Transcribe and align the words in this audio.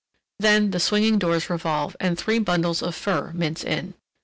Then 0.39 0.71
the 0.71 0.79
swinging 0.79 1.19
doors 1.19 1.47
revolve 1.47 1.95
and 1.99 2.17
three 2.17 2.39
bundles 2.39 2.81
of 2.81 2.95
fur 2.95 3.31
mince 3.35 3.63
in. 3.63 3.93